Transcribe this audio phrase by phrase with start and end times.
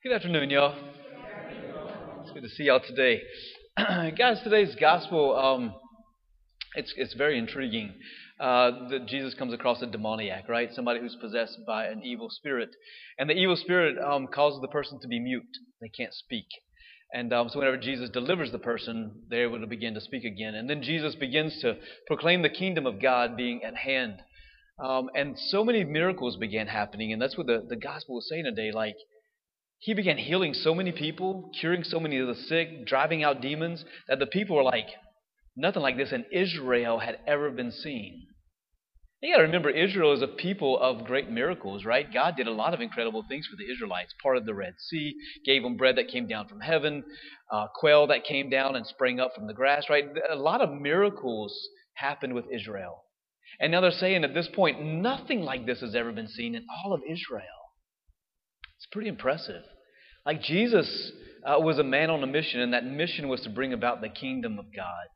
[0.00, 0.76] Good afternoon, y'all.
[2.22, 3.20] It's good to see y'all today.
[4.16, 5.74] Guys, today's gospel, um,
[6.76, 7.94] it's, it's very intriguing.
[8.38, 10.72] Uh, that Jesus comes across a demoniac, right?
[10.72, 12.68] Somebody who's possessed by an evil spirit.
[13.18, 15.42] And the evil spirit um, causes the person to be mute.
[15.80, 16.46] They can't speak.
[17.12, 20.54] And um, so, whenever Jesus delivers the person, they're able to begin to speak again.
[20.54, 21.76] And then Jesus begins to
[22.06, 24.20] proclaim the kingdom of God being at hand.
[24.78, 27.12] Um, and so many miracles began happening.
[27.12, 28.70] And that's what the, the gospel was saying today.
[28.72, 28.94] Like,
[29.78, 33.84] he began healing so many people, curing so many of the sick, driving out demons,
[34.08, 34.88] that the people were like,
[35.56, 38.26] nothing like this in Israel had ever been seen.
[39.20, 42.12] You got to remember, Israel is a people of great miracles, right?
[42.12, 44.14] God did a lot of incredible things for the Israelites.
[44.22, 45.14] Parted the Red Sea,
[45.44, 47.02] gave them bread that came down from heaven,
[47.50, 50.04] uh, quail that came down and sprang up from the grass, right?
[50.30, 51.52] A lot of miracles
[51.94, 53.02] happened with Israel.
[53.58, 56.64] And now they're saying at this point, nothing like this has ever been seen in
[56.84, 57.42] all of Israel.
[58.90, 59.62] Pretty impressive.
[60.24, 61.12] Like Jesus
[61.44, 64.08] uh, was a man on a mission, and that mission was to bring about the
[64.08, 65.06] kingdom of God.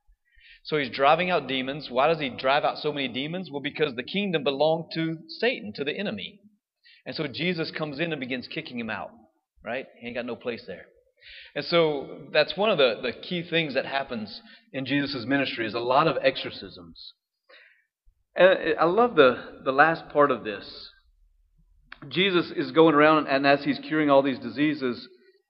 [0.65, 1.91] So he's driving out demons.
[1.91, 3.51] Why does he drive out so many demons?
[3.51, 6.41] Well, because the kingdom belonged to Satan, to the enemy.
[7.05, 9.11] And so Jesus comes in and begins kicking him out,
[9.65, 9.87] right?
[9.99, 10.87] He ain't got no place there.
[11.55, 14.41] And so that's one of the, the key things that happens
[14.73, 17.13] in Jesus' ministry is a lot of exorcisms.
[18.37, 20.91] And I love the, the last part of this.
[22.09, 25.09] Jesus is going around, and as he's curing all these diseases,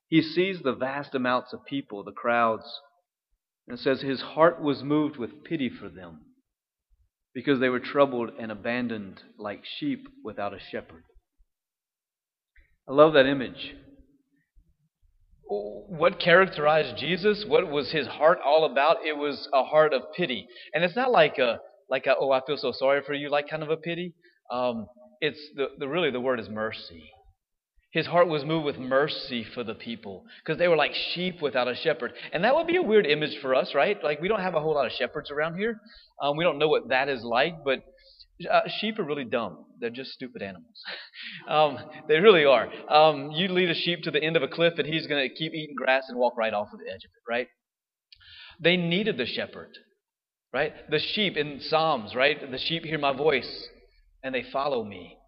[0.08, 2.64] he sees the vast amounts of people, the crowds,
[3.66, 6.20] and says his heart was moved with pity for them
[7.34, 11.04] because they were troubled and abandoned like sheep without a shepherd.
[12.88, 13.74] I love that image.
[15.48, 17.44] What characterized Jesus?
[17.46, 18.98] What was his heart all about?
[19.06, 20.46] It was a heart of pity.
[20.74, 21.58] And it's not like a
[21.90, 24.14] like a, oh I feel so sorry for you like kind of a pity.
[24.50, 24.86] Um,
[25.22, 27.04] it's the, the really the word is mercy.
[27.92, 31.68] His heart was moved with mercy for the people because they were like sheep without
[31.68, 32.12] a shepherd.
[32.32, 34.02] And that would be a weird image for us, right?
[34.02, 35.78] Like, we don't have a whole lot of shepherds around here.
[36.20, 37.84] Um, we don't know what that is like, but
[38.50, 39.66] uh, sheep are really dumb.
[39.78, 40.82] They're just stupid animals.
[41.48, 41.78] um,
[42.08, 42.68] they really are.
[42.88, 45.34] Um, you lead a sheep to the end of a cliff, and he's going to
[45.34, 47.48] keep eating grass and walk right off of the edge of it, right?
[48.58, 49.76] They needed the shepherd,
[50.52, 50.72] right?
[50.90, 52.50] The sheep in Psalms, right?
[52.50, 53.68] The sheep hear my voice,
[54.22, 55.18] and they follow me.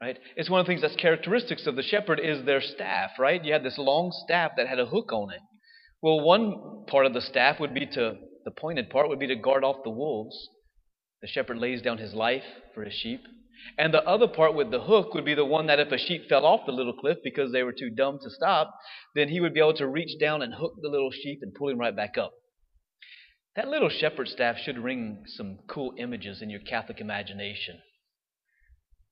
[0.00, 0.18] Right?
[0.36, 3.42] It's one of the things that's characteristics of the shepherd is their staff, right?
[3.42, 5.40] You had this long staff that had a hook on it.
[6.02, 9.36] Well, one part of the staff would be to, the pointed part would be to
[9.36, 10.36] guard off the wolves.
[11.22, 12.44] The shepherd lays down his life
[12.74, 13.22] for his sheep.
[13.78, 16.28] And the other part with the hook would be the one that if a sheep
[16.28, 18.74] fell off the little cliff because they were too dumb to stop,
[19.14, 21.70] then he would be able to reach down and hook the little sheep and pull
[21.70, 22.34] him right back up.
[23.56, 27.78] That little shepherd staff should ring some cool images in your Catholic imagination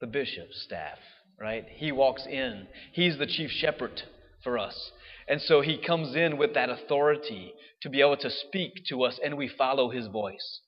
[0.05, 0.99] the bishop's staff,
[1.41, 1.65] right?
[1.67, 2.67] He walks in.
[2.93, 4.03] He's the chief shepherd
[4.43, 4.93] for us.
[5.27, 9.19] And so he comes in with that authority to be able to speak to us,
[9.25, 10.61] and we follow his voice.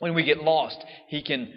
[0.00, 1.50] When we get lost, he can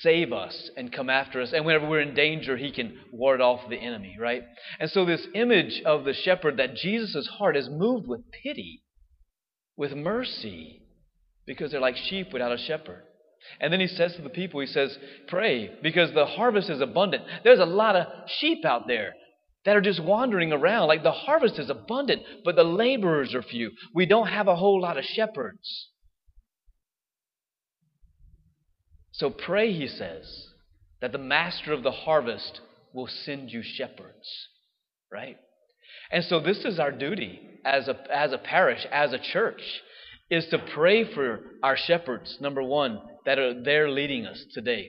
[0.00, 1.52] save us and come after us.
[1.52, 4.42] And whenever we're in danger, he can ward off the enemy, right?
[4.80, 8.82] And so, this image of the shepherd that Jesus' heart is moved with pity,
[9.76, 10.82] with mercy,
[11.46, 13.04] because they're like sheep without a shepherd.
[13.60, 14.96] And then he says to the people, he says,
[15.28, 17.24] Pray, because the harvest is abundant.
[17.44, 19.14] There's a lot of sheep out there
[19.64, 20.88] that are just wandering around.
[20.88, 23.72] Like the harvest is abundant, but the laborers are few.
[23.94, 25.88] We don't have a whole lot of shepherds.
[29.12, 30.48] So pray, he says,
[31.00, 32.60] that the master of the harvest
[32.92, 34.48] will send you shepherds.
[35.10, 35.36] Right?
[36.10, 39.60] And so this is our duty as a, as a parish, as a church,
[40.30, 44.88] is to pray for our shepherds, number one, that are there leading us today.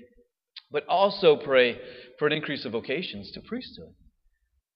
[0.71, 1.77] But also pray
[2.17, 3.93] for an increase of vocations to priesthood.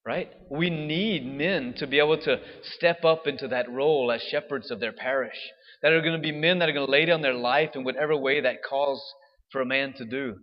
[0.06, 0.30] Right?
[0.52, 2.42] We need men to be able to
[2.76, 5.38] step up into that role as shepherds of their parish.
[5.82, 7.86] That are going to be men that are going to lay down their life in
[7.86, 9.02] whatever way that calls
[9.54, 10.36] for a man to do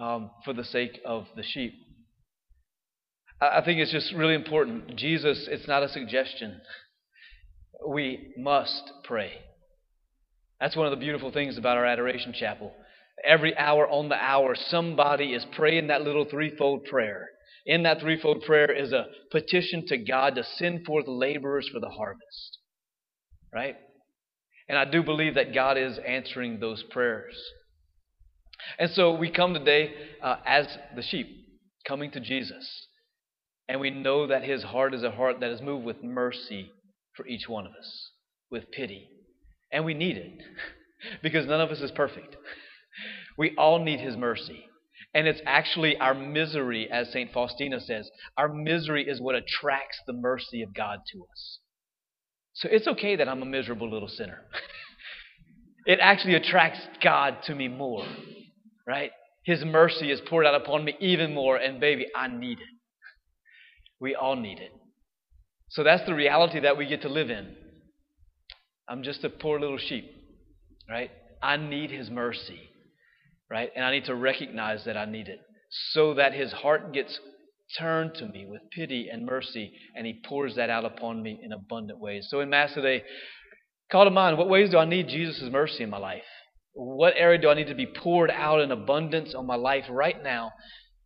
[0.00, 1.74] um, for the sake of the sheep.
[3.38, 4.96] I think it's just really important.
[4.96, 6.58] Jesus, it's not a suggestion.
[7.86, 9.42] We must pray.
[10.60, 12.72] That's one of the beautiful things about our adoration chapel.
[13.24, 17.28] Every hour on the hour, somebody is praying that little threefold prayer.
[17.66, 21.88] In that threefold prayer is a petition to God to send forth laborers for the
[21.88, 22.58] harvest.
[23.52, 23.76] Right?
[24.68, 27.34] And I do believe that God is answering those prayers.
[28.78, 29.92] And so we come today
[30.22, 31.28] uh, as the sheep,
[31.86, 32.86] coming to Jesus.
[33.68, 36.70] And we know that his heart is a heart that is moved with mercy
[37.16, 38.10] for each one of us,
[38.50, 39.08] with pity.
[39.72, 40.42] And we need it
[41.22, 42.36] because none of us is perfect.
[43.36, 44.64] We all need His mercy.
[45.14, 47.32] And it's actually our misery, as St.
[47.32, 51.58] Faustina says, our misery is what attracts the mercy of God to us.
[52.52, 54.42] So it's okay that I'm a miserable little sinner.
[55.86, 58.06] it actually attracts God to me more,
[58.86, 59.10] right?
[59.44, 62.74] His mercy is poured out upon me even more, and baby, I need it.
[64.00, 64.72] We all need it.
[65.70, 67.54] So that's the reality that we get to live in.
[68.88, 70.10] I'm just a poor little sheep,
[70.88, 71.10] right?
[71.42, 72.60] I need His mercy,
[73.50, 73.70] right?
[73.74, 75.40] And I need to recognize that I need it
[75.92, 77.18] so that His heart gets
[77.78, 81.52] turned to me with pity and mercy, and He pours that out upon me in
[81.52, 82.28] abundant ways.
[82.30, 83.02] So in Mass today,
[83.90, 86.22] call to mind what ways do I need Jesus' mercy in my life?
[86.72, 90.22] What area do I need to be poured out in abundance on my life right
[90.22, 90.52] now?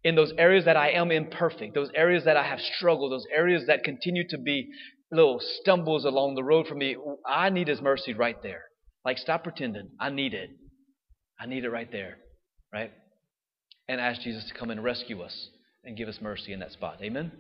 [0.03, 3.65] In those areas that I am imperfect, those areas that I have struggled, those areas
[3.67, 4.69] that continue to be
[5.11, 6.97] little stumbles along the road for me,
[7.27, 8.65] I need His mercy right there.
[9.05, 9.91] Like, stop pretending.
[9.99, 10.51] I need it.
[11.39, 12.19] I need it right there,
[12.73, 12.93] right?
[13.89, 15.49] And ask Jesus to come and rescue us
[15.85, 16.99] and give us mercy in that spot.
[17.03, 17.33] Amen?